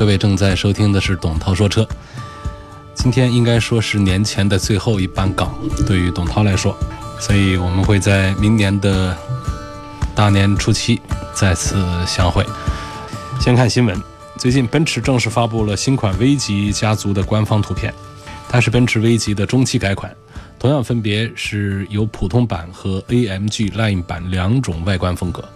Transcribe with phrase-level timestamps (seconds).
[0.00, 1.86] 各位正在收听的是董涛说车。
[2.94, 5.54] 今天应该说是年前的最后一班岗，
[5.86, 6.74] 对于董涛来说，
[7.20, 9.14] 所以我们会在明年的
[10.14, 10.98] 大年初七
[11.34, 12.46] 再次相会。
[13.42, 14.02] 先看新闻，
[14.38, 17.92] 最近奔驰正式发布了新款 V 级家族的官方图片，
[18.48, 20.10] 它是奔驰 V 级的中期改款，
[20.58, 25.46] 同样分别是有普通版和 AMG Line 版两种外观风格，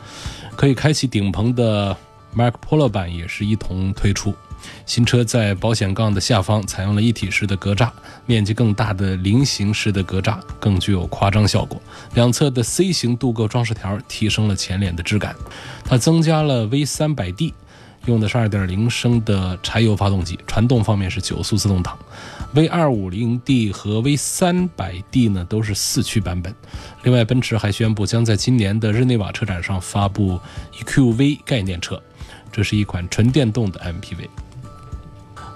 [0.54, 1.96] 可以开启顶棚的。
[2.36, 4.34] Mark Polo 版也是一同推出。
[4.86, 7.90] 新车在保险杠的下方采用了一体式的格栅，
[8.24, 11.78] 面积更大的菱形式的格栅更具有夸张效果。
[12.14, 15.36] 两侧的 C 型镀铬装饰条提升了前脸的质感。
[15.84, 17.52] 它增加了 V300D，
[18.06, 21.98] 用的是2.0升的柴油发动机，传动方面是九速自动挡。
[22.54, 26.54] V250D 和 V300D 呢都是四驱版本。
[27.02, 30.40] 另外，奔驰还宣布将在今年的日内瓦车展上发布
[30.72, 32.00] EQV 概念车。
[32.54, 34.28] 这是一款纯电动的 MPV。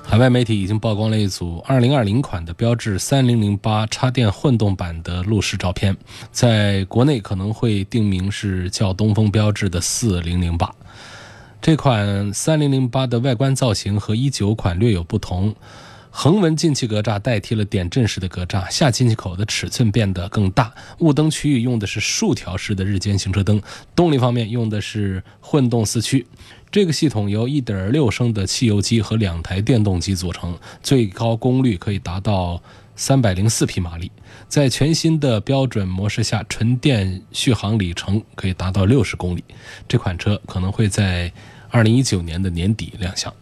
[0.03, 5.97] 海外媒体已经曝光了一组2020款的标致3008插电混动版的路试照片，
[6.33, 10.71] 在国内可能会定名是叫东风标致的4008。
[11.61, 15.55] 这款3008的外观造型和19款略有不同。
[16.11, 20.73] 横纹进气格栅代替了点阵式的格栅，下进气口的尺寸变得更大。
[20.99, 23.61] 雾灯区域用的是竖条式的日间行车灯。
[23.95, 26.27] 动力方面用的是混动四驱。
[26.71, 32.61] 这个系统由1.6升的汽油机和两台电动机组成，最高功率可以达到
[32.97, 34.11] 304匹马力。
[34.49, 39.45] 在全新的标准模式下，纯电续航里程可以达到60公里。
[39.87, 41.33] 这款车可能会在
[41.71, 43.33] 2019年的年底亮相。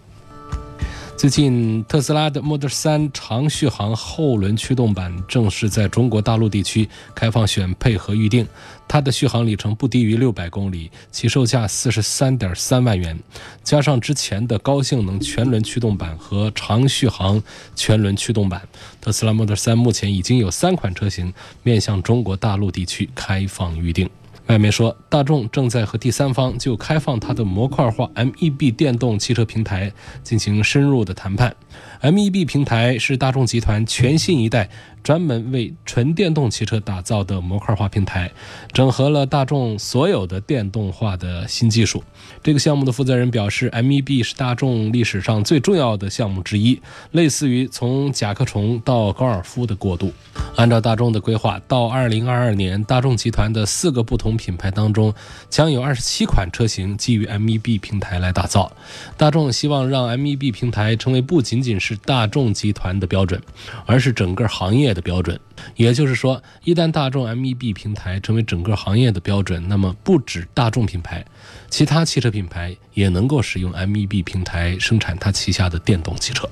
[1.17, 8.47] 最近，特斯拉的 Model 3长续航后轮驱动版正式在中国大陆地区开放选配和预定。
[8.87, 13.19] 它的续航里程不低于六百公里，起售价四十三点三万元。
[13.65, 17.43] 加上之前的高性能全轮驱动版和长续航
[17.75, 18.61] 全轮驱动版，
[19.01, 21.33] 特斯拉 Model 3目前已经有三款车型
[21.63, 24.09] 面向中国大陆地区开放预定。
[24.49, 29.93] 外媒说，大众正在和第三方就开放它的模块化 MEB 电动汽车平台
[30.23, 31.55] 进行深入的谈判。
[32.03, 34.69] MEB 平台是大众集团全新一代。
[35.03, 38.29] 专门为纯电动汽车打造的模块化平台，
[38.73, 42.03] 整合了大众所有的电动化的新技术。
[42.43, 50.13] 这个项目的负责人表示，MEB 是大众历史上最重要的项目之一，类似于从甲壳虫到高尔夫的过渡。
[50.57, 55.15] 按照大众的规划，到2022年，大众集团的四个不同品牌当中，
[55.49, 58.73] 将有27款车型基于 MEB 平台来打造。
[59.17, 63.41] 大众希望让 MEB 平台成为不仅仅是是大众集团的标准，
[63.85, 64.97] 而是整个行业。
[64.97, 65.39] 的标准，
[65.75, 71.23] 也就是说，一旦大众 MEB 平台成为整个行业的标准，那么不止大众品牌，
[71.69, 76.49] 其他汽车品牌也能够使用 MEB 平台生产它旗下的电动汽车。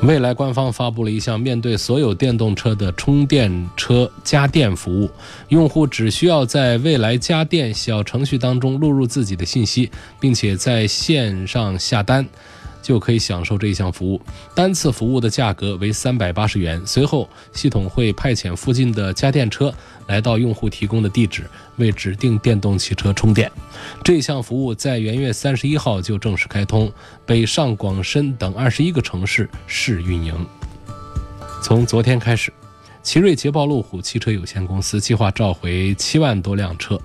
[0.00, 5.10] 未来官方发布了一项面对所有电动车的充电车家电服务，
[5.48, 12.26] 用户只需要在未来家电小程序当中录入自己的信息，并且在线上下单。
[12.82, 14.20] 就可以享受这一项服务，
[14.54, 16.80] 单次服务的价格为三百八十元。
[16.86, 19.72] 随后，系统会派遣附近的家电车
[20.06, 21.44] 来到用户提供的地址，
[21.76, 23.50] 为指定电动汽车充电。
[24.02, 26.92] 这项服务在元月三十一号就正式开通，
[27.26, 30.46] 北上广深等二十一个城市试运营。
[31.62, 32.52] 从昨天开始。
[33.08, 37.00] 奇瑞捷豹路虎汽车有限公司计划召回七万多辆车，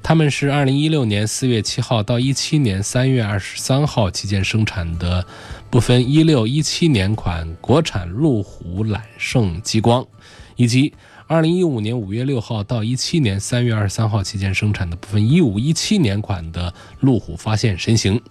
[0.00, 5.26] 他们是二零一六年四月七号到一七年三月二十三号期间生产的
[5.68, 10.06] 部分一六一七年款国产路虎揽胜极光，
[10.54, 10.94] 以及
[11.26, 18.22] 二零一五年五月六号到一七年三月二十三号期间生产的部分一五一七年款的路虎发现神行。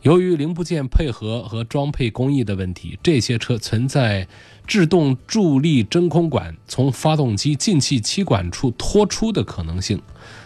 [0.00, 4.26] 由于零部件配合和装配工艺的问题，这些车存在。
[4.66, 10.00] 制动助力真空管从发动机进气气管处脱出的可能性，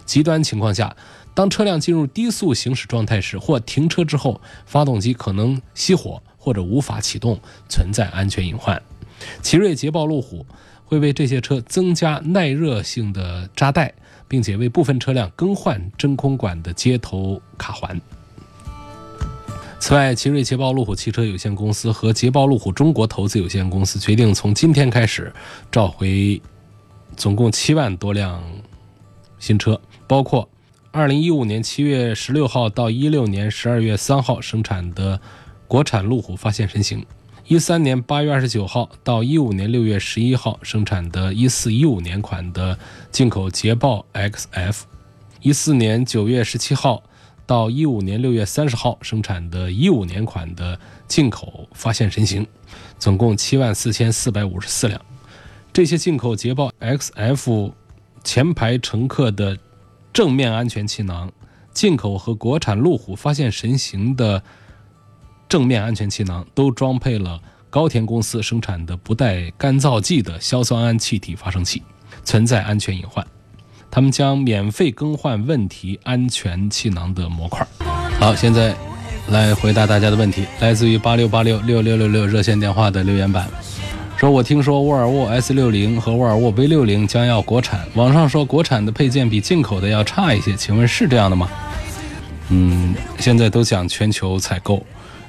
[0.04, 0.96] 极端情况下，
[1.34, 7.38] 当车辆进入低速行驶状态时或停车之后，发动机可能熄火或者无法启动，
[7.68, 8.82] 存在安全隐患。
[9.42, 10.44] 奇瑞捷豹路虎
[10.84, 13.94] 会为这些车增加耐热性的扎带，
[14.26, 18.00] 并且为部分车辆更换真空管的接头卡环。
[19.80, 25.32] 此外，奇瑞捷豹路虎汽车有限公司和捷豹路虎中国投资有限公司决定从今天开始
[25.70, 26.42] 召回
[27.16, 28.42] 总共七万多辆
[29.38, 30.46] 新车，包括
[30.92, 35.18] 2015年7月16号到16年12月3号生产的
[35.66, 37.06] 国产路虎发现神行
[37.46, 42.78] ，13年8月29号到15年6月11号生产的1415年款的
[43.10, 47.02] 进口捷豹 XF，14 年9月17号。
[47.48, 52.46] 到一五年六月三十号生产的一五年款的进口发现神行，
[52.98, 55.00] 总共七万四千四百五十四辆。
[55.72, 57.72] 这些进口捷豹 XF
[58.22, 59.56] 前排乘客的
[60.12, 61.32] 正面安全气囊，
[61.72, 64.42] 进口和国产路虎发现神行的
[65.48, 67.40] 正面安全气囊都装配了
[67.70, 71.82] 高田公司生产的不带干燥剂的硝酸铵气体发生器，
[72.24, 73.26] 存在安全隐患。
[73.98, 77.66] 他们将免费更换问题安全气囊的模块。
[78.20, 78.72] 好，现在
[79.26, 83.48] 来回答大家的问题，来自于八六八六六六六六热线电话的留言板，
[84.16, 91.48] 说我听说沃尔沃 S 六零和沃尔沃 V 六零将要国产，网上说国产的配件比进口的要差一些，请问是这样的吗？
[92.50, 94.80] 嗯，现在都讲全球采购，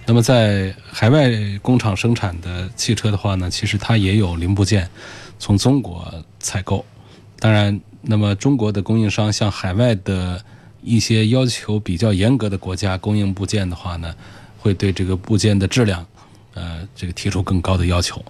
[0.05, 1.27] 那么在海外
[1.63, 4.87] 工厂生产的汽车的话呢，其实它也有零部件
[5.39, 6.85] 从中国采购，
[7.39, 7.81] 当然。
[8.01, 10.41] 那么，中国的供应商向海外的
[10.81, 14.15] 一些要求比较严格的国家供应部件的话呢，
[14.57, 16.05] 会对这个部件的质量，
[16.53, 18.23] 呃，这个提出更高的要求，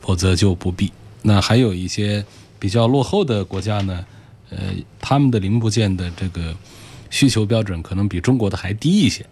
[0.00, 0.90] 否则就不必。
[1.20, 2.24] 那还有一些
[2.58, 4.06] 比较落后的国家呢，
[4.48, 4.58] 呃，
[4.98, 6.56] 他们的零部件的这个
[7.10, 9.26] 需求标准可能比中国的还低一些，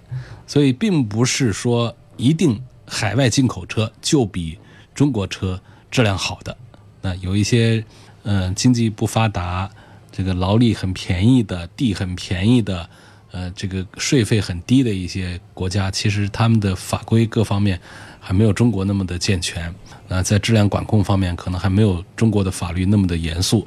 [0.47, 4.59] 所以并不是说一定海外进口车就比
[4.95, 5.59] 中国车
[5.91, 6.55] 质量好的。
[7.01, 7.83] 那有一些。
[8.25, 9.71] 嗯，经济不发达，
[10.11, 12.89] 这个劳力很便宜的，地很便宜的，
[13.33, 17.79] 呃，这个税费很低的一些国家，其实他们的法规各方面
[18.19, 19.75] 还没有中国那么的健全，
[20.09, 23.67] 那在质量管控方面可能还没有中国的法律那么的严肃，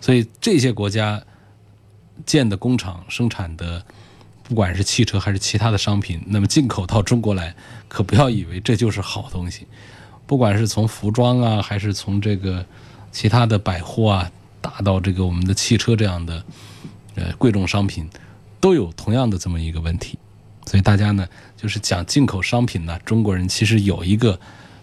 [0.00, 1.22] 所以这些国家
[2.24, 3.84] 建的工厂生产的，
[4.42, 7.54] 不管是汽车还是其他的商品，那么进口到中国来，
[7.86, 9.66] 可不要以为这就是好东西，
[10.26, 12.64] 不管是从服装啊，还是从这个。
[13.12, 14.30] 其他的百货啊，
[14.60, 16.44] 大到这个我们的汽车这样的，
[17.14, 18.08] 呃，贵重商品，
[18.60, 20.18] 都有同样的这么一个问题。
[20.66, 21.26] 所以大家呢，
[21.56, 24.38] 就是讲进口商品呢，中国人其实有一个，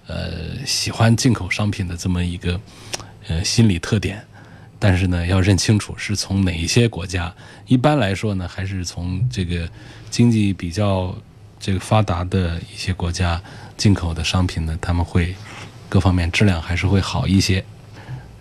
[0.07, 2.59] 呃，喜欢进口商品的这么一个，
[3.27, 4.21] 呃，心理特点。
[4.79, 7.33] 但是呢，要认清楚是从哪一些国家。
[7.65, 9.67] 一般来说呢，还是从这个
[10.11, 11.15] 经济比较
[11.59, 13.41] 这个发达的一些国家
[13.75, 15.33] 进口的商品呢，他们会
[15.89, 17.63] 各方面质量还是会好一些。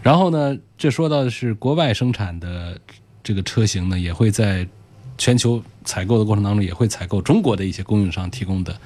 [0.07, 2.79] 然后呢，这说到的是国外生产的
[3.25, 4.65] 这个车型呢，也会在
[5.19, 8.81] 全球采购的过程当中，也会采购中国的一些供应商提供的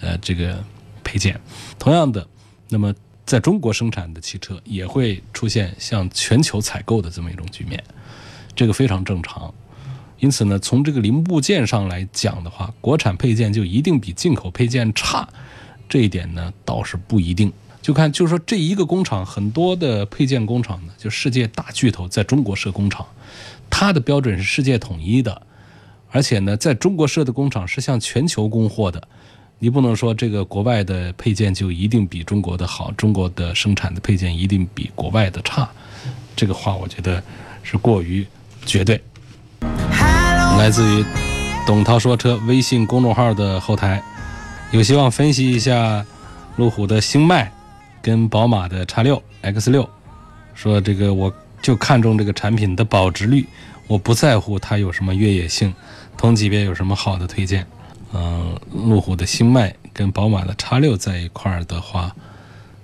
[0.00, 0.64] 呃这个
[1.04, 1.38] 配件。
[1.78, 2.26] 同样的，
[2.70, 2.94] 那么
[3.26, 7.84] 在中国生产的汽车也会出现向全球采购的这么一种局面，
[8.56, 9.52] 这个非常正常。
[10.20, 15.28] 因此呢，从这个零部件上来讲的话，国产配件就一定比进口配件差，
[15.86, 17.52] 这一点呢倒是不一定。
[17.82, 23.04] 就看，就是说这一个工厂，很多的配件工厂呢，就世界大巨头在中国设工厂，
[23.68, 25.42] 它的标准是世界统一的，
[26.12, 29.02] 而且呢，在中国设的工厂是向全球供货的，
[29.58, 35.68] 你不能说这个国外的配件就一定比中国的好，中国的生产的配件一定比国外的差，
[36.36, 37.20] 这个话我觉得
[37.64, 38.24] 是过于
[38.64, 39.02] 绝对。
[39.60, 41.04] 来自于
[41.66, 44.00] 董涛说车微信公众号的后台，
[44.70, 46.06] 有希望分析一下
[46.54, 47.52] 路虎的星脉。
[48.02, 49.88] 跟宝马的 x 六 X 六
[50.54, 51.32] 说，这个我
[51.62, 53.46] 就看中这个产品的保值率，
[53.86, 55.72] 我不在乎它有什么越野性，
[56.18, 57.66] 同级别有什么好的推荐。
[58.12, 62.14] 嗯，路虎的星脉跟宝马的 x 六在一块儿的话，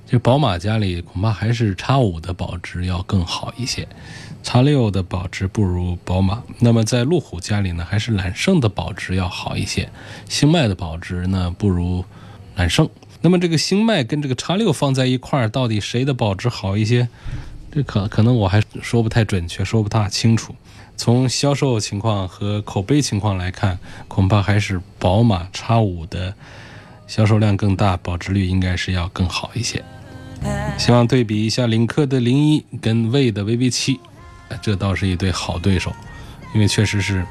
[0.06, 3.86] 就宝马家里恐怕还是 x 五的保值要更好一些
[4.42, 6.42] ，，x 六的保值不如宝马。
[6.60, 9.90] 那么在路虎家里呢，还是揽胜的保值要好一些，
[10.28, 12.02] 星脉的保值呢不如
[12.56, 12.88] 揽胜。
[13.20, 17.08] 那么这个星脉跟这个叉六放在一块儿，到底谁的保值好一些？
[17.70, 20.54] 这可可能我还说不太准确，说不大清楚。
[20.96, 26.34] 从销售情况和口碑情况来看，恐怕还是宝马叉五的
[27.06, 29.84] 销售量更大，保值率应该是要更好一些。
[30.76, 34.00] 希望对比一下领克的零一跟魏的 VV 七，
[34.62, 35.92] 这倒是一对好对手，
[36.54, 37.24] 因为确实是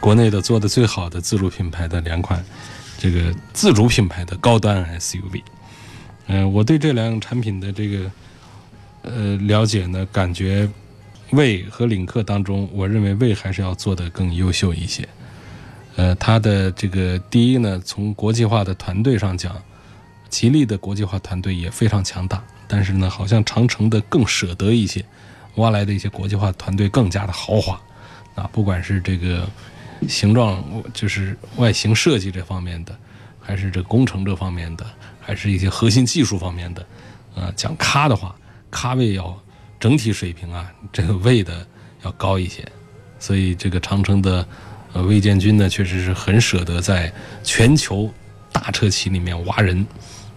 [0.00, 2.44] 国内的做的最好的自主品牌的两款。
[3.02, 5.42] 这个自主品牌的高端 SUV，
[6.28, 8.08] 嗯，我对这两产品的这个
[9.02, 10.68] 呃了解呢，感觉
[11.30, 15.08] 魏和领克当中，我认为魏还是要做的更优秀一些。
[15.96, 19.60] 呃，它的这个第一呢，从国际化的团队上讲，
[20.28, 25.04] 吉利的国际化团队也非常强大，但是呢，好像长城的更舍得一些，
[25.56, 27.80] 挖来的一些国际化团队更加的豪华，
[28.36, 29.48] 啊，不管是这个
[30.08, 32.96] 形状，就是外形设计这方面的，
[33.40, 34.86] 还是这工程这方面的，
[35.20, 36.86] 还是一些核心技术方面的，
[37.34, 38.34] 呃，讲咖的话，
[38.70, 39.36] 咖位要
[39.78, 41.66] 整体水平啊，这个位的
[42.02, 42.66] 要高一些，
[43.18, 44.46] 所以这个长城的。
[44.94, 47.10] 呃，魏建军呢，确实是很舍得在
[47.42, 48.12] 全球
[48.52, 49.86] 大车企里面挖人，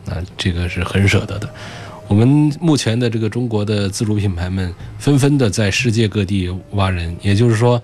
[0.08, 1.54] 啊，这个是很舍得的。
[2.08, 2.26] 我们
[2.62, 7.84] 目前的这个中国的自主品牌们，纷纷的在世界各地挖人，也就是说，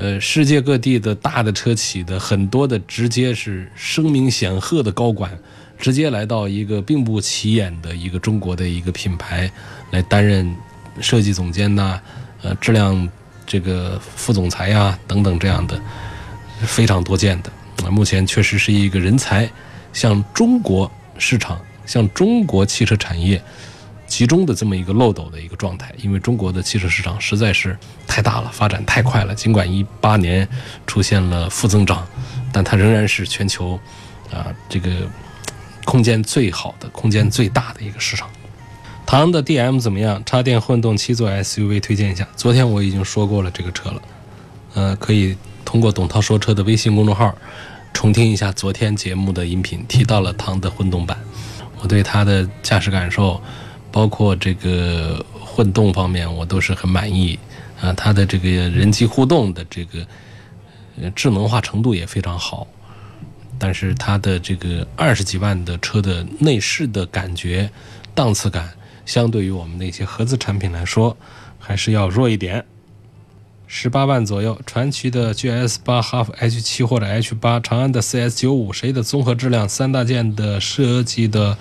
[0.00, 5.30] 呃，世界各地的大的车企的很多的直接是声名显赫的高管，
[5.78, 9.50] 直接来到一个并不起眼的一个中国的一个品牌
[9.90, 10.52] 来担任
[11.00, 12.00] 设计总监呐，
[12.42, 13.08] 呃，质量。
[13.46, 15.76] 这个副总裁呀，等等这样的
[16.60, 17.50] 非常多见的
[17.84, 19.50] 啊，目前确实是一个人才
[19.92, 20.88] 向中国
[21.18, 23.42] 市场、向中国汽车产业
[24.10, 25.94] 集中的这么一个漏斗的一个状态。
[26.02, 29.32] 因为中国的汽车市场实在是太大了，发展太快了。
[29.34, 30.46] 尽管一八年
[30.86, 32.04] 出现了负增长，
[32.52, 33.78] 但它仍然是全球
[34.32, 34.90] 啊这个
[35.84, 38.28] 空间最好的、空间最大的一个市场。
[39.06, 40.22] 唐的 DM 怎么样？
[40.24, 42.26] 插电混动七座 SUV 推荐一下。
[42.36, 44.02] 昨天我已经说过了这个车了，
[44.74, 47.34] 呃，可以通过董涛说车的微信公众号
[47.92, 51.18] 重听一下昨天节目的音频，提到了唐的混动版。
[51.80, 53.40] 我对它的驾驶感受，
[53.92, 57.38] 包括这个混动方面，我都是很满意
[57.80, 57.92] 啊。
[57.92, 60.06] 它的这个人机互动的这个
[61.14, 62.66] 智能化程度也非常好，
[63.58, 67.70] 但是它的这个二十几万的车的内饰的感觉、
[68.14, 68.70] 档次感。
[69.06, 71.16] 相对于我们那些合资产品来说，
[71.58, 72.64] 还是要弱一点。
[73.66, 81.56] 十八万左右，传祺的 GS 八、哈弗 H 七或者 H 八，长安的 CS 九五，谁的综合质量、三大件的设计的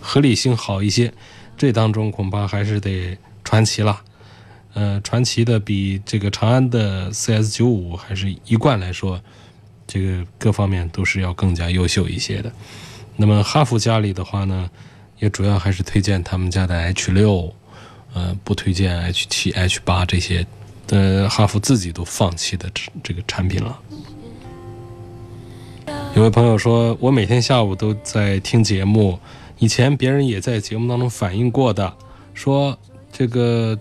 [0.00, 1.12] 合理性好一些？
[1.58, 4.00] 这当中恐怕还是得传奇了。
[4.72, 9.20] 呃，传奇的比这个长安的 CS 九五还是一贯来说，
[9.86, 12.50] 这个各方面都是要更加优秀一些的。
[13.16, 14.70] 那么哈弗家里的话呢？
[15.20, 17.52] 也主要还是推荐他们家的 H 六，
[18.14, 20.46] 呃，不推荐 H 七、H 八这些，
[20.90, 22.70] 呃，哈弗自己都放弃的
[23.02, 23.76] 这个产品了。
[26.14, 29.18] 有位朋友说，我每天下午都在听节目，
[29.58, 31.96] 以前别人也在节目当中反映过的，
[32.34, 32.78] 说
[33.12, 33.78] 这个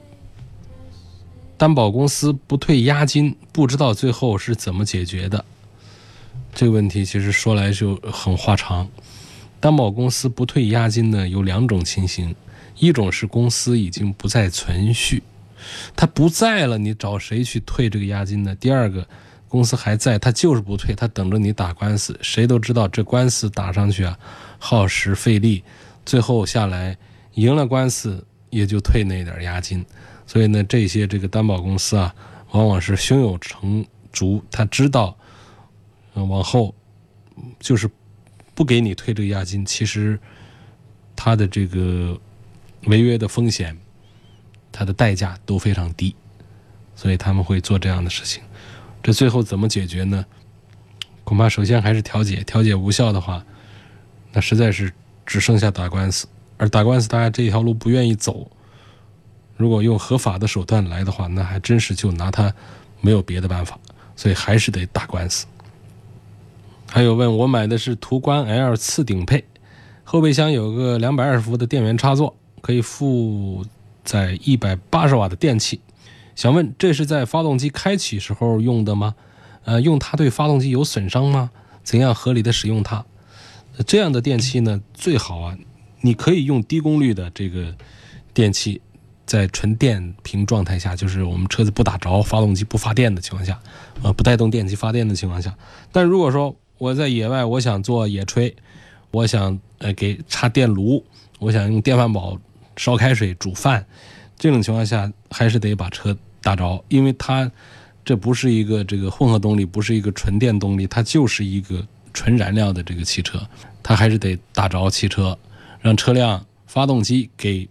[1.57, 5.43] 担保公司不退押金，不知道最后是怎么解决的。
[6.53, 8.89] 这个问题其实说来就很话长。
[9.59, 12.35] 担保公司不退押金呢，有两种情形：
[12.77, 15.23] 一种是公司已经不再存续，
[15.95, 18.55] 他不在了，你找谁去退这个押金呢？
[18.55, 19.07] 第二个，
[19.47, 22.17] 公司还在，他就是不退，他等着你打官司。
[22.21, 24.17] 谁都知道这官司打上去啊，
[24.57, 25.63] 耗时费力，
[26.05, 26.97] 最后下来
[27.33, 29.85] 赢了官司也就退那点押金。
[30.25, 32.13] 所以呢，这些这个担保公司啊，
[32.51, 35.17] 往往是胸有成竹，他知道，
[36.13, 36.73] 往后
[37.59, 37.89] 就是。
[38.57, 40.19] 不给你退这个押金，其实
[41.15, 42.19] 他的这个
[42.85, 43.77] 违约的风险，
[44.71, 46.15] 他的代价都非常低，
[46.95, 48.41] 所以他们会做这样的事情。
[49.03, 50.25] 这最后怎么解决呢？
[51.23, 53.45] 恐怕首先还是调解，调解无效的话，
[54.33, 54.91] 那实在是
[55.25, 56.27] 只剩下打官司。
[56.57, 58.49] 而打官司，大家这条路不愿意走，
[59.55, 62.51] 如果用合法的手段来的话，那还真是就拿他
[62.99, 63.77] 没有别的办法，
[64.15, 65.45] 所以还是得打官司。
[66.89, 69.45] 还有问我买的是途观 L 次顶配，
[70.03, 73.63] 后备箱有个两百二十伏的电源插座，可以负
[74.03, 75.81] 载一百八十瓦的电器。
[76.35, 79.13] 想问这是在发动机开启时候用的吗？
[79.65, 81.51] 呃，用它对发动机有损伤吗？
[81.83, 83.05] 怎样合理的使用它？
[83.85, 85.57] 这样的电器呢，最好啊，
[86.01, 87.75] 你可以用低功率的这个
[88.33, 88.81] 电器，
[89.25, 93.59] 在纯电瓶状态下，就是我们车子不打着，发动机不发电的情况下，
[94.01, 95.55] 呃，不带动电机发电的情况下。
[95.91, 98.53] 但如果说我在野外，我想做野炊，
[99.11, 101.03] 我想呃给插电炉，
[101.39, 102.39] 我想用电饭煲
[102.75, 103.85] 烧开水煮饭，
[104.37, 107.51] 这种情况下还是得把车打着，因为它
[108.05, 111.85] 这不是一个这个混合动力，不是一个纯电动力，它就是一个
[112.17, 113.47] 纯燃料的这个汽车，
[113.83, 115.37] 它还是得打着汽车，
[115.79, 117.69] 让车辆发动机给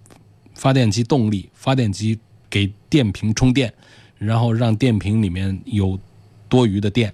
[0.54, 2.16] 发电机动力，发电机
[2.48, 3.74] 给电瓶充电，
[4.18, 5.98] 然后让电瓶里面有
[6.48, 7.12] 多余的电。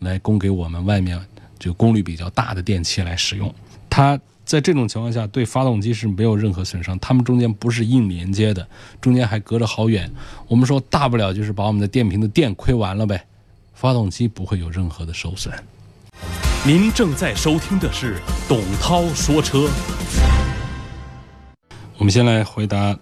[0.00, 1.18] 来供给我们外面
[1.58, 3.52] 这个功率比较大的电器来使用，
[3.88, 8.68] 它在这种情况下对发动机是没有任何损伤，它们中间不是硬连接的，
[9.00, 10.12] 中间还隔着好远。
[10.48, 13.24] 我们说大不了就是把我们的电瓶的电亏完了呗，
[13.72, 15.50] 发动机不会有任何的受损。
[16.66, 19.70] 您正在收听的是董涛说车。
[21.96, 22.98] 我们先来回答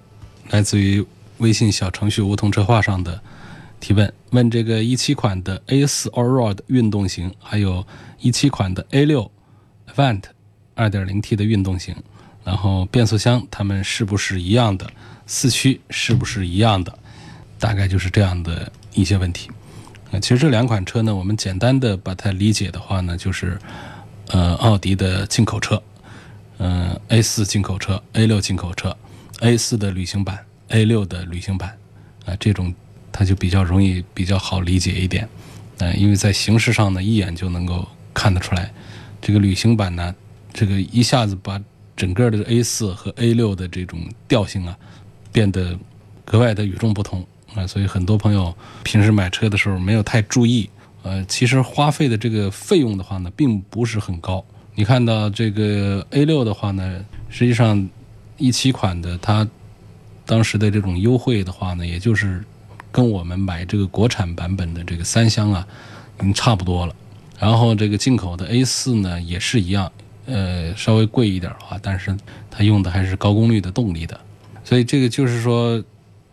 [0.51, 1.03] 来自于
[1.39, 3.19] 微信小程序“梧桐车话”上的
[3.81, 7.87] 提问，问这个一七款的 A4 Allroad 运动型，还有
[8.21, 9.31] 一七款的 A6
[9.95, 10.23] Avant
[10.77, 11.97] 2.0T 的运动型，
[12.45, 14.87] 然后变速箱它们是不是一样的？
[15.27, 16.99] 四驱是不是一样的？
[17.59, 19.51] 大概就是这样的一些问题。
[20.21, 23.59] 其实这两款车呢，我们简单的把它理解的话呢，就是
[24.29, 25.83] 呃，奥迪的进口车。
[26.59, 28.97] 嗯，A 四进口车，A 六进口车
[29.41, 31.77] ，A 四的旅行版，A 六的旅行版，
[32.27, 32.73] 啊，这种
[33.11, 35.29] 它就比较容易、比较好理解一点，
[35.81, 38.73] 啊，因为在形式上呢，一眼就能够看得出来，
[39.21, 40.15] 这个旅行版呢，
[40.53, 41.61] 这个一下子把
[41.97, 44.79] 整个的 A 四和 A 六的这种调性啊，
[45.33, 45.77] 变得
[46.25, 50.69] 格外的与众不同啊，所以很多朋友平时买车的时候没有太注意，
[51.03, 54.45] 呃，其实花费的这个费用的话呢，并不是很高。
[54.75, 57.89] 你看到这个 A 六的话呢，实际上
[58.39, 59.47] 一七款的它
[60.27, 62.43] 当时的这种优惠的话呢，也就是
[62.91, 65.67] 跟我们买这个国产版本的这个三厢啊，
[66.19, 66.97] 已经差不多了。
[67.39, 69.93] 然后这个进口的 A 四呢也是一样，
[70.27, 72.17] 呃，稍微贵一点的话，但是
[72.51, 74.19] 它用的还是高功率的动力的。
[74.65, 75.83] 所以这个就是说，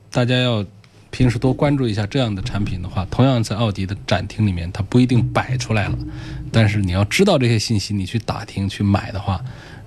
[0.10, 0.66] 大家要
[1.12, 5.98] 平时多关注一下这样的产品的话，同样在奥迪的展厅里面，它不一定摆出来了。
[6.52, 9.40] 但是你要知道这些信息，你去打听去买的话，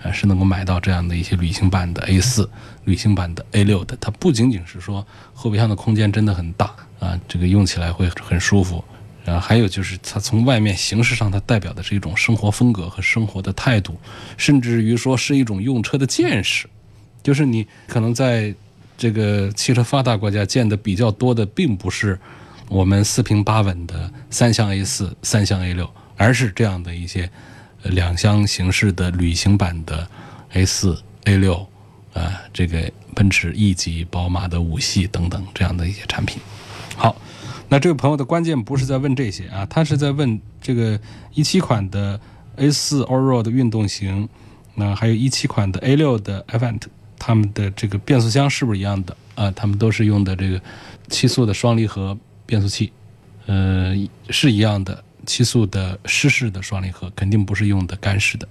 [0.02, 2.48] 呃，是能够买到这样的一些旅行版的 A 四、
[2.84, 3.96] 旅行版的 A 六的。
[4.00, 8.84] 它不仅仅是说后备箱的空间真的很大啊，这个用起来会很舒服，
[9.24, 13.98] 然后还有就是它从外面形式上，它代表的是一种生活风格和生活的态度，
[14.36, 16.68] 甚至于说是一种用车的见识。
[17.22, 18.54] 就是你可能在
[18.96, 22.18] 这个汽车发达国家见的比较多的，并不是
[22.68, 25.88] 我们四平八稳的三厢 A 四、三厢 A 六。
[26.16, 27.28] 而是这样的一些
[27.82, 30.08] 两厢形式的旅行版的
[30.52, 31.66] A 四、A 六
[32.12, 36.40] 啊，这个奔驰 E 级、宝马的五系等等这样的一些产品。
[36.96, 37.16] 好，
[37.68, 40.96] 那这位朋友的关键不是在问这些啊，他是在问这个
[41.32, 42.20] 一七款的
[42.58, 44.28] A 四 Allroad 运动型，
[44.76, 46.82] 那还有一七款的 A 六的 Avant，
[47.26, 49.50] 他们的这个变速箱是不是一样的啊？
[49.52, 50.60] 他们都是用的这个
[51.08, 52.92] 七速的双离合变速器，
[53.46, 53.94] 呃，
[54.28, 55.02] 是一样的。
[55.24, 58.46] 七速的湿式的双离合肯定不是用的干式的。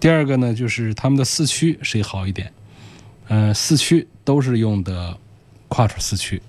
[0.00, 2.52] 第二个呢，就是他们的四驱谁好一点？
[3.28, 5.16] 嗯，四驱都是用的
[5.68, 6.42] Quattro 四驱，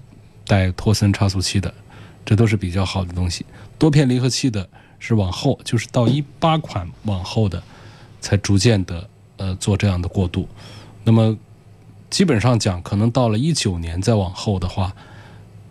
[0.47, 1.71] 带托森差速器的，
[2.25, 3.45] 这都是比较好的东西。
[3.77, 7.61] 多片离合器的是往后，就是到一八款往后的，
[8.19, 10.49] 才逐渐的呃做这样的过渡。
[11.03, 11.37] 那么
[12.09, 14.95] 基本上讲，可能到了一九年再往后的话，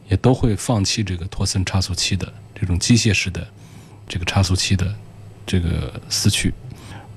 [0.09, 3.47] 也都会放弃这个托森差速器的这种机械式的。
[4.09, 4.95] 这个差速器的
[5.47, 6.53] 这个四驱，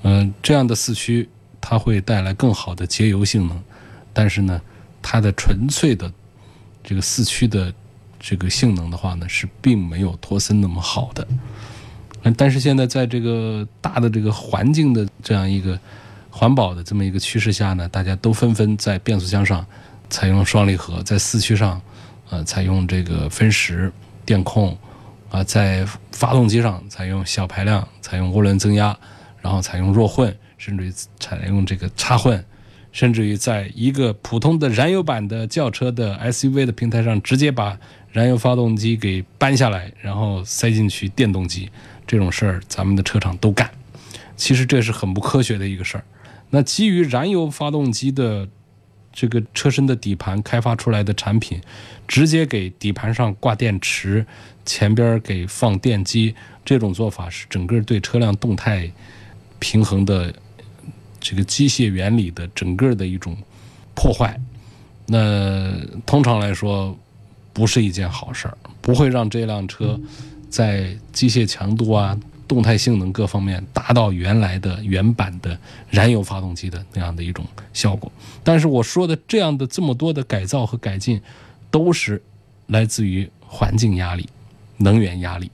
[0.02, 1.28] 嗯，这样的四驱
[1.60, 3.62] 它会带来更好的节油性能，
[4.14, 4.58] 但是呢，
[5.02, 6.10] 它的纯粹的
[6.82, 7.74] 这个四驱的
[8.18, 11.26] 这个性能的话呢，是并没有托森那么好的。
[12.22, 15.78] 嗯，但是现在在这个大的这个环境的这样一个
[16.38, 19.64] 环保的这么一个趋势下呢，大家都纷纷在变速箱上
[20.10, 21.80] 采用双离合，在四驱上，
[22.28, 23.90] 呃，采用这个分时
[24.26, 24.76] 电控。
[25.30, 28.96] 啊，在发动机上采用小排量，采用涡轮增压，
[29.40, 32.44] 然后采用弱混，甚至于采用这个插混，
[32.92, 37.76] 甚至于在一个普通的燃油版的轿车的 SUV 的平台上，直接把
[38.12, 41.70] 燃油发动机给搬下来，然后塞进去电动机，
[42.06, 43.68] 这种事儿咱们的车厂都干。
[44.36, 46.04] 其实这是很不科学的一个事儿。
[46.50, 48.48] 那基于燃油发动机的
[49.12, 51.60] 这个车身的底盘开发出来的产品，
[52.06, 54.26] 直接给底盘上挂电池。
[54.68, 58.90] 前边给放电机，这种做法是整个对车辆动态
[59.60, 60.34] 平衡的
[61.20, 63.36] 这个机械原理的整个的一种
[63.94, 64.36] 破坏。
[65.06, 65.72] 那
[66.04, 66.98] 通常来说，
[67.52, 69.96] 不是一件好事儿，不会让这辆车
[70.50, 75.58] 在机械强度啊、动态性能各方面达到原来的原版的
[75.90, 78.10] 燃油发动机的那样的一种效果。
[78.42, 81.20] 但是我说的这样的这么多的改造和改进，
[81.70, 82.22] 都是
[82.66, 84.28] 来自于环境压力。
[84.78, 85.50] 能源压力，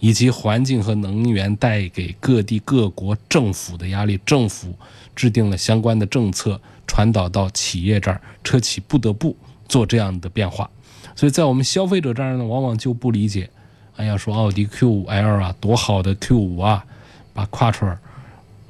[0.00, 4.74] 以及环境和能源带给各地各国政府的压力，政府
[5.14, 9.36] 制定了相关的政策，传导到企业这儿，车企不得不
[9.68, 10.70] 做这样的变化。
[11.14, 13.50] 所以在我们消费者这儿呢，往往就不理解。
[13.96, 16.84] 哎呀，说奥迪 Q5L 啊，多好的 Q5 啊，
[17.32, 17.96] 把 Quattro，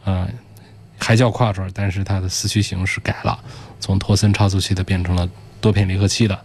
[0.05, 0.29] 啊，
[0.99, 3.39] 还叫 Quattro，但是它的四驱形式改了，
[3.81, 5.29] 从托森差速器的变成了
[5.61, 6.39] 多片离合器的。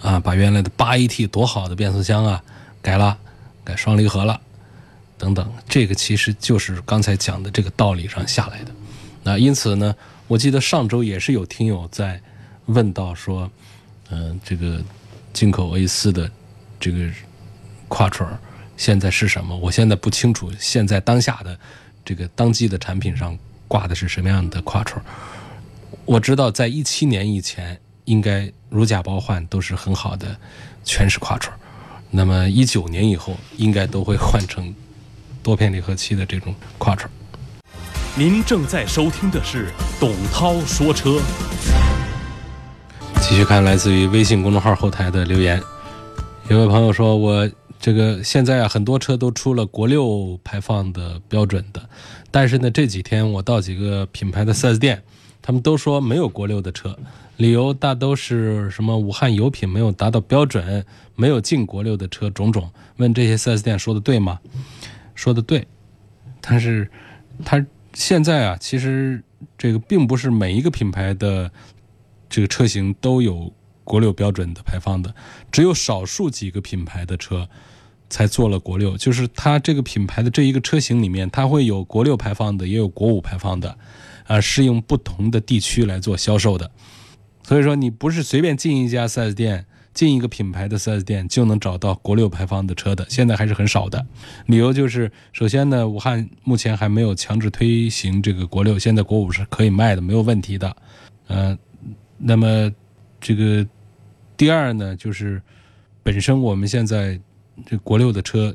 [0.00, 2.42] 啊，把原来的八 AT 多好的变速箱啊
[2.80, 3.16] 改了，
[3.62, 4.40] 改双离合了，
[5.16, 8.72] 等等，这个其实就是刚才讲的这个道理上下来的。
[9.22, 9.94] 那因此呢，
[10.26, 12.20] 我记得上周也是有听友在
[12.66, 13.48] 问到说，
[14.10, 14.82] 嗯、这个
[15.32, 16.28] 进口 A 四的
[16.80, 17.08] 这个
[17.92, 18.38] 跨锤儿
[18.78, 19.54] 现在是什么？
[19.54, 21.58] 我现在不清楚，现在当下的
[22.02, 25.04] 这个当季的产品上挂的是什么样的跨锤儿。
[26.06, 30.34] 我知道，在一七年以前，应该如假包换都是很好的
[30.82, 31.58] 全时跨锤儿。
[32.10, 34.74] 那么一九年以后，应该都会换成
[35.42, 37.10] 多片离合器的这种跨锤儿。
[38.16, 41.20] 您正在收听的是董涛说车。
[43.20, 45.62] 继续看来自于微信公众号后台的留言，
[46.48, 47.48] 有位朋友说：“我
[47.82, 51.90] 这个现在啊，很多车都出了国六排放的标准的，
[52.30, 55.02] 但是呢，这几天我到几个品牌的 4S 店，
[55.42, 56.96] 他们都说没有国六的车，
[57.38, 62.70] 理由大都是什么武汉油品没有达到标准，没有进国六的车种种。
[62.98, 64.38] 问这些 4S 店说的对吗？
[65.16, 65.66] 说的对，
[66.40, 66.88] 但是
[67.44, 69.20] 他现在啊，其实
[69.58, 71.50] 这个并不是每一个品牌的。”
[72.30, 73.52] 这个车型都有
[73.84, 75.14] 国六标准的排放的，
[75.50, 77.46] 只有少数几个品牌的车
[78.12, 83.74] 才做了国六，就是它这个品牌的这一个车型里面，它会有国六排放的，也有国五排放的，
[84.26, 86.70] 啊，适应不同的地区来做销售的。
[87.42, 94.06] 所以说，你不是随便进一家 4S 店，进一个品牌的 4S 店就能找到国六排放的车的，现在还是很少的。
[94.44, 100.76] 理由就是，首先呢，武汉目前还没有强制推行这个国六，现在国五是可以卖的，没有问题的，
[101.28, 101.58] 嗯、
[102.18, 102.70] 那么，
[103.18, 103.66] 这个
[104.36, 105.40] 第二呢，就是
[106.02, 107.18] 本身我们现在
[107.66, 108.54] 这国六的车，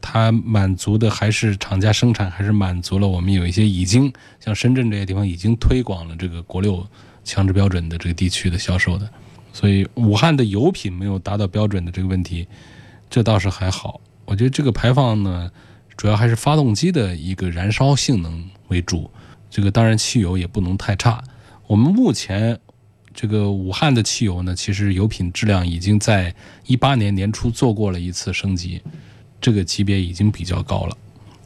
[0.00, 6.86] 它满足的还是厂家生产，还是满足了我们有一些已经像深圳这些地方已经推广了这个国六
[7.24, 9.08] 强制标准的这个地区的销售的。
[9.52, 12.46] 所以武汉的油品没有达到标准的这个问题，
[13.10, 14.00] 这倒是还好。
[14.24, 15.50] 我觉得这个排放呢，
[15.96, 19.10] 主要还是发动机的一个燃烧性能为主。
[19.50, 21.22] 这个当然汽油也不能太差。
[21.66, 22.58] 我们目前
[23.14, 26.34] 这个武汉的汽油呢，其实油品质量已经在
[26.66, 28.80] 一八年年初做过了一次升级，
[29.40, 30.96] 这个级别已经比较高了。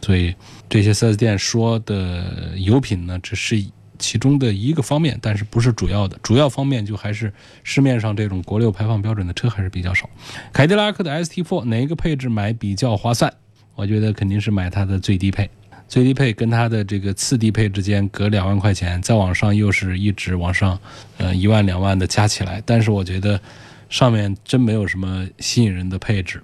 [0.03, 0.35] 所以
[0.69, 3.65] 这些 4S 店说的油品呢，只是
[3.99, 6.17] 其中的一个方面，但是不是主要的。
[6.23, 7.33] 主要方面就还是
[7.65, 10.09] 市面上这种国六排放标准的车还是比较少。
[10.53, 13.33] 凯迪拉克的 ST4 哪一个配置买比较划算？
[13.75, 15.51] 我觉得肯定是买它的最低配。
[15.89, 20.79] 最低配跟它的这个次低配之间隔两万块钱，再往上又是一直往上，
[21.17, 22.61] 呃一万两万的加起来。
[22.67, 23.41] 但是我觉得
[23.89, 26.43] 上面真没有什么吸引人的配置，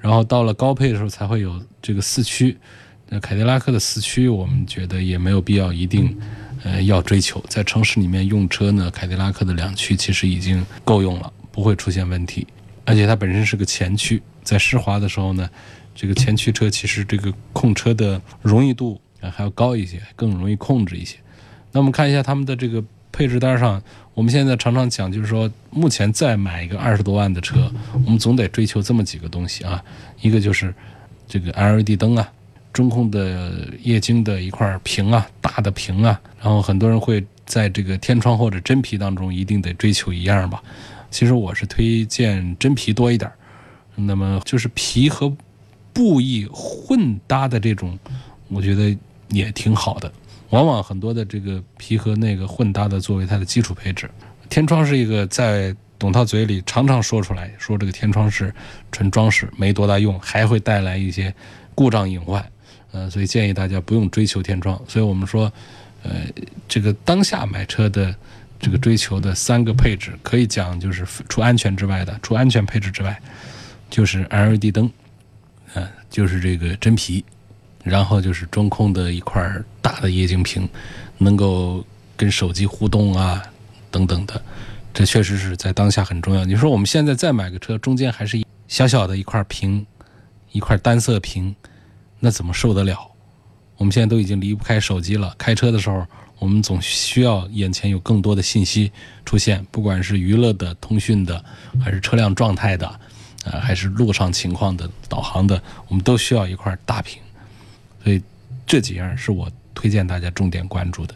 [0.00, 2.56] 然后到了高配的时候才会有这个四驱。
[3.08, 6.16] 那凯迪拉克的四驱，我们觉得也没有必要一定
[6.62, 7.42] 呃要追求。
[7.48, 12.46] 在城市里面用车呢，凯迪拉克的两驱其实已经够用了，不会出现问题。
[12.84, 15.50] 而且它本身是个前驱，在湿滑的时候呢。
[16.00, 21.16] 这个前驱车其实这个控车的容易度啊还要高一些，更容易控制一些。
[21.72, 22.80] 那我们看一下他们的这个
[23.10, 23.82] 配置单上，
[24.14, 29.82] 我们现在常常讲，就是说目前再买一个二十多万的车，我们总得追求这么几个东西啊，
[30.20, 30.72] 一个就是
[31.26, 32.30] 这个 LED 灯啊，
[32.72, 40.62] 中控的液晶的一块屏啊，大的屏啊，然后很多人会在这个天窗或者真皮当中一定得追求一样吧。
[41.10, 43.28] 其实我是推荐真皮多一点，
[43.96, 45.36] 那么就是皮和
[45.98, 47.98] 布艺混搭的这种，
[48.46, 48.96] 我觉得
[49.30, 50.12] 也挺好的。
[50.50, 54.08] 往往很多的这个皮和那个混搭的作为它的基础配置。
[54.48, 58.54] 天窗是一个在董涛嘴里常常说出来说这个天窗是
[58.92, 61.34] 纯装饰，没多大用，还会带来一些
[61.74, 62.48] 故障隐患。
[62.92, 64.80] 呃，所以建议大家不用追求天窗。
[64.86, 65.52] 所以我们说，
[66.04, 66.12] 呃，
[66.68, 68.14] 这个当下买车的
[68.60, 73.20] 这个追求的三个配置，可以讲就是除安全之外的，除安全配置之外，
[73.90, 74.88] 就是 LED 灯。
[75.74, 77.24] 呃，就是这个真皮，
[77.84, 79.42] 然后就是中控的一块
[79.82, 80.68] 大的液晶屏，
[81.18, 81.84] 能够
[82.16, 83.42] 跟手机互动啊，
[83.90, 84.42] 等等的，
[84.94, 86.44] 这确实是在当下很重要。
[86.44, 89.86] 你说我们现在再买个车，中间还是小小的一块屏，
[90.52, 91.54] 一块单色屏，
[92.20, 92.98] 那怎么受得了？
[93.76, 96.04] 我们现在都已经离不开手机了，开车的时候，
[96.38, 98.90] 我们总需要眼前有更多的信息
[99.24, 101.44] 出现，不管是娱乐的、通讯的，
[101.80, 103.00] 还是车辆状态的。
[103.50, 107.20] 还是路上情况的导航的，我们都需要一块大屏，
[108.02, 108.22] 所以
[108.66, 111.14] 这几样是我推荐大家重点关注的。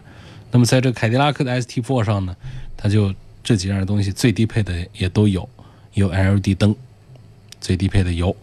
[0.51, 2.37] 那么在这凯迪拉克的 ST4 上呢，
[2.77, 5.49] 它就这几样东西最低配的也都有，
[5.95, 6.75] 有 LED 灯，
[7.61, 8.37] 最低配的有，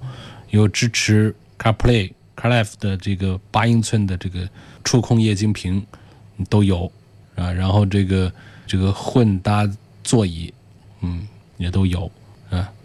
[0.49, 4.49] 有支持 CarPlay、CarLife 的这个八英寸的这个
[4.83, 5.85] 触控液晶屏
[6.49, 6.91] 都有
[7.35, 8.31] 啊，然后这个
[8.65, 9.69] 这个混搭
[10.03, 10.53] 座椅，
[11.01, 12.11] 嗯，也都有。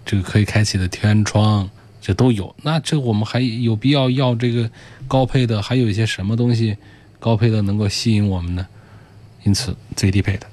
[0.05, 1.69] 这个可以开启的天窗，
[2.01, 2.55] 这都有。
[2.63, 4.71] 那这我们还有必要要这个
[5.09, 5.63] 高配的？
[5.63, 6.77] 还有一些什么东西
[7.19, 8.67] 高配的能够吸引我们呢？
[9.45, 10.47] 因此最低配的。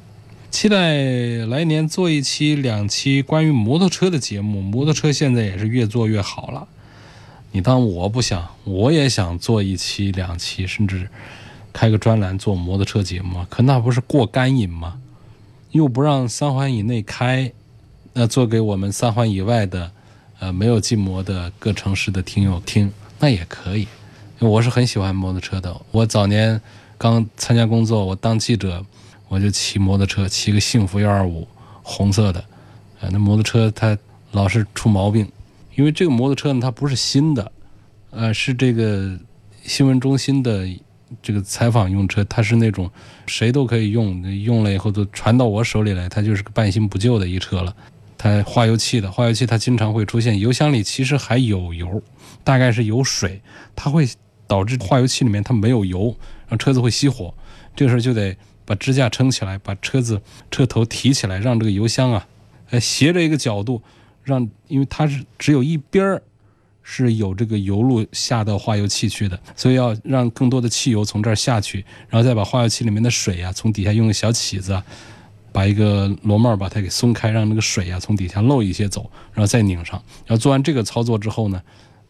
[0.49, 4.61] 期待来年做一期、两期关于摩托车的节目。
[4.61, 6.67] 摩托车现在也是越做越好了。
[7.51, 11.09] 你当我不想，我也想做一期、两期，甚至
[11.71, 13.45] 开个专栏做摩托车节目。
[13.49, 14.99] 可那不是过干瘾吗？
[15.71, 17.53] 又不让三环以内开，
[18.13, 19.91] 那做给我们三环以外的，
[20.39, 23.87] 呃，没有禁摩的各城市的听友听，那也可以。
[24.39, 25.79] 我是很喜欢摩托车的。
[25.91, 26.59] 我早年
[26.97, 28.83] 刚参加工作，我当记者，
[29.27, 31.47] 我就骑摩托车，骑个幸福幺二五，
[31.83, 32.43] 红色的。
[32.99, 33.97] 呃，那摩托车它
[34.31, 35.27] 老是出毛病。
[35.75, 37.51] 因为这个摩托车呢，它不是新的，
[38.09, 39.17] 呃，是这个
[39.63, 40.67] 新闻中心的
[41.23, 42.91] 这个采访用车，它是那种
[43.25, 47.73] 谁都可以用，用了以后都传到我手里来，它就是个半新不旧的一车了。
[48.23, 51.99] 它化油器的化油器，它经常会出现油箱里其实还有油，
[52.43, 53.41] 大概是有水，
[53.75, 54.07] 它会
[54.45, 56.15] 导致化油器里面它没有油，
[56.47, 57.33] 然后车子会熄火。
[57.75, 62.27] 这个时候就得把支架撑起来，把车子车头提起来，让这个油箱啊，
[62.69, 63.81] 呃，斜着一个角度。
[64.23, 66.21] 让，因为它是只有一边儿
[66.83, 74.79] 是有这个油路下到化油器去的，所以要让更多的汽油从这儿下去，然后再把化油器里面的水啊，从底下用个小起子，
[75.51, 80.01] 把一个螺帽把它给松开，让那个水啊从底下漏一些走，然后再拧上。
[80.25, 81.61] 然后做完这个操作之后呢，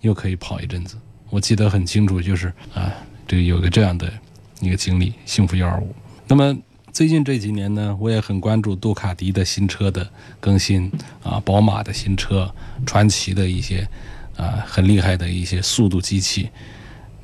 [0.02, 0.98] 又可以跑一阵子。
[1.30, 2.92] 我记得很清楚，就是啊，
[3.28, 4.12] 这个有个这样的
[4.60, 5.96] 一个经历，幸福幺二五。
[6.28, 6.58] 那么。
[6.94, 10.06] 最近这几年呢，我也很关注杜卡迪的新车的
[10.42, 10.92] 更新
[11.24, 12.54] 啊，宝马的新车，
[12.86, 13.88] 传奇的一些
[14.36, 16.50] 啊很厉害的一些速度机器。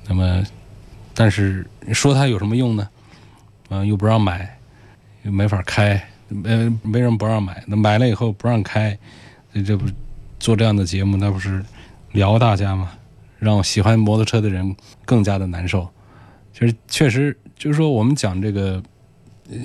[0.08, 0.42] 那么，
[1.14, 2.90] 但是说它有什么用呢？
[3.68, 4.57] 啊，又不让买，
[5.32, 7.64] 没法开，没没人不让买。
[7.68, 8.98] 那买了以后不让开，
[9.66, 9.86] 这不
[10.40, 11.64] 做这样的节目，那不是
[12.12, 12.92] 聊大家吗？
[13.40, 15.88] 让喜欢摩托车的人更加的难受。
[16.54, 18.82] 其实确实就是说，我们讲这个。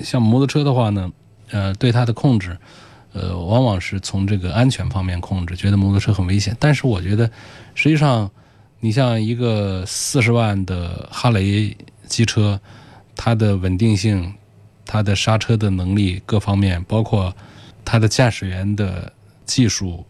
[0.01, 1.11] 像摩托车的话呢，
[1.51, 2.57] 呃，对它的控制，
[3.11, 6.55] 呃，往往是从这个安全方面控制，觉得摩托车很危险。
[6.57, 7.29] 但是我觉得，
[7.75, 8.31] 实际上，
[8.79, 11.75] 你像一个四十万的哈雷
[12.07, 12.57] 机车，
[13.13, 14.33] 它的稳定性、
[14.93, 17.35] 它的刹车的能力各方面，包括
[17.83, 19.11] 它的驾驶员的
[19.43, 20.05] 技术，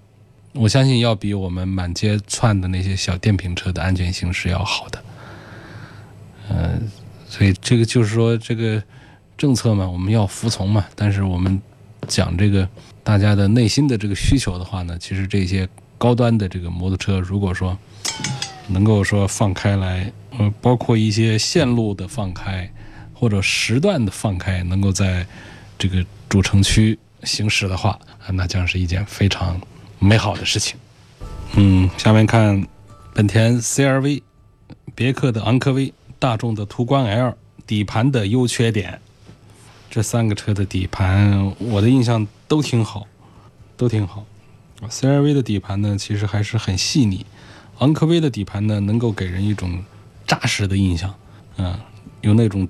[0.52, 5.04] 我相信要比我们满街窜的那些小电瓶车的安全性是要好的。
[6.50, 6.92] 嗯，
[7.30, 8.84] 所以这个就是说这个。
[9.36, 10.86] 政策嘛，我们要服从嘛。
[10.96, 11.60] 但是我们
[12.08, 12.70] 讲这个
[13.04, 15.68] 大家的内心的这个需求的话呢，其实这些
[15.98, 17.76] 高端的这个摩托车，如果说
[18.68, 22.72] 能够说放开来，呃，包括一些线路的放开
[23.24, 25.26] 或者时段的放开，能够在
[25.80, 27.98] 这个主城区行驶的话，
[28.34, 29.62] 那将是一件非常
[29.98, 30.76] 美好的事情。
[31.56, 32.68] 嗯，下面看
[33.14, 34.22] 本田 CRV、
[34.94, 39.00] 别克的昂科威、大众的途观 L 底盘的优缺点。
[39.90, 43.08] 这三个车的底盘，我的印象都挺好，
[43.78, 44.26] 都挺好。
[44.82, 47.26] CRV 的底盘呢，其实还是很细腻；
[47.78, 49.82] 昂科威的底盘呢，能够给人一种
[50.28, 51.16] 扎实的印象，
[51.56, 51.80] 嗯，
[52.20, 52.68] 有那种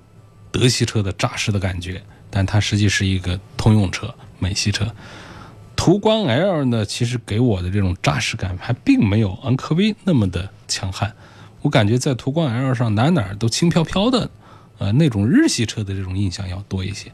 [0.54, 2.02] 德系车的扎实的感觉。
[2.30, 4.88] 但它实际是一个通用车，美系车。
[5.76, 11.14] 途观 L 呢，其实给我的这种扎实感还并没有昂科威那么的强悍。
[11.62, 14.30] 我感觉在途观 L 上哪哪都轻飘飘的。
[14.80, 17.12] 呃，那种日系车的这种印象要多一些，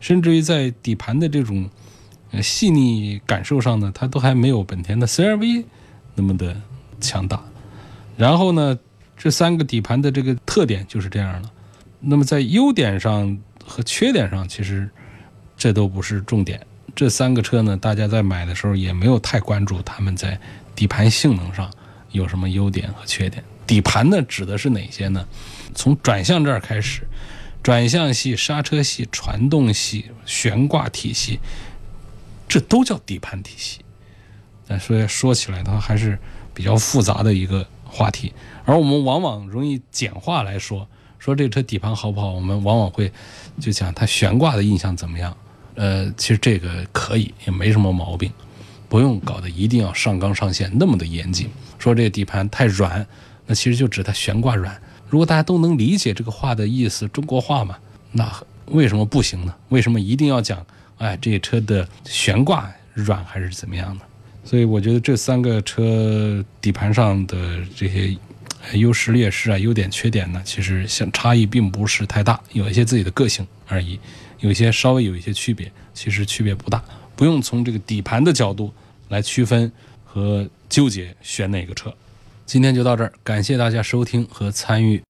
[0.00, 1.70] 甚至于在底盘的这种
[2.32, 5.64] 呃细腻感受上呢，它都还没有本田的 CRV
[6.16, 6.60] 那么的
[7.00, 7.40] 强大。
[8.16, 8.76] 然后呢，
[9.16, 11.50] 这三个底盘的这个特点就是这样了。
[12.04, 14.90] 那么在优点上和缺点上，其实
[15.56, 16.60] 这都不是重点。
[16.94, 20.38] 这三个车呢，大家在买的时候也没有太关注他们在
[20.74, 21.70] 底盘性能上
[22.10, 23.42] 有什么优点和缺点。
[23.66, 25.26] 底盘呢，指的是哪些呢？
[25.74, 27.06] 从转向这儿开始，
[27.62, 31.38] 转向系、刹车系、传动系、悬挂体系，
[32.48, 33.80] 这都叫底盘体系。
[34.66, 36.18] 但说说起来的话，还是
[36.52, 38.34] 比较复杂的一个话题。
[38.64, 40.88] 而我们往往容易简化来说，
[41.22, 43.12] 说这车底盘好不好，我们往往会
[43.60, 45.32] 就讲它悬挂的印象怎么样。
[45.76, 48.28] 呃，其实这个可以，也没什么毛病，
[48.88, 51.48] 不用搞得一定要上纲上线那么的严谨。
[51.78, 53.06] 说这个底盘太软，
[53.46, 54.76] 那其实就指它悬挂软。
[55.08, 57.78] 如果大家都能理解这个话的意思，中国话嘛，
[58.10, 58.28] 那
[58.66, 59.54] 为什么不行呢？
[59.68, 60.66] 为什么一定要讲？
[60.98, 64.04] 哎，这车的悬挂软还是怎么样的？
[64.42, 68.18] 所以我觉得这三个车底盘上的这些
[68.74, 73.98] 优势劣势啊、优点缺点呢，其实像差异并不是太大，有一些自己的个性而已，
[74.40, 76.82] 有一些稍微有一些区别，其实区别不大，
[77.14, 78.72] 不用从这个底盘的角度
[79.08, 79.70] 来区分
[80.04, 81.94] 和纠结选哪个车。
[82.44, 85.00] 今天就到这儿，感谢大家收听和参与